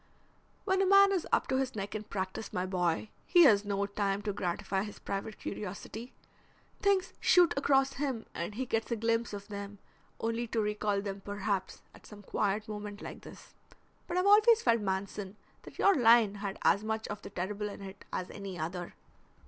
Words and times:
"When 0.65 0.81
a 0.81 0.85
man 0.87 1.11
is 1.11 1.27
up 1.31 1.45
to 1.49 1.57
his 1.57 1.75
neck 1.75 1.93
in 1.93 2.01
practice, 2.05 2.51
my 2.51 2.65
boy, 2.65 3.09
he 3.27 3.43
has 3.43 3.63
no 3.63 3.85
time 3.85 4.23
to 4.23 4.33
gratify 4.33 4.81
his 4.81 4.97
private 4.97 5.37
curiosity. 5.37 6.11
Things 6.79 7.13
shoot 7.19 7.53
across 7.55 7.93
him 7.93 8.25
and 8.33 8.55
he 8.55 8.65
gets 8.65 8.89
a 8.89 8.95
glimpse 8.95 9.31
of 9.31 9.47
them, 9.47 9.77
only 10.19 10.47
to 10.47 10.59
recall 10.59 11.03
them, 11.03 11.21
perhaps, 11.21 11.83
at 11.93 12.07
some 12.07 12.23
quiet 12.23 12.67
moment 12.67 13.03
like 13.03 13.21
this. 13.21 13.53
But 14.07 14.17
I've 14.17 14.25
always 14.25 14.63
felt, 14.63 14.81
Manson, 14.81 15.35
that 15.61 15.77
your 15.77 15.93
line 15.93 16.33
had 16.41 16.57
as 16.63 16.83
much 16.83 17.07
of 17.09 17.21
the 17.21 17.29
terrible 17.29 17.69
in 17.69 17.83
it 17.83 18.03
as 18.11 18.31
any 18.31 18.57
other." 18.57 18.95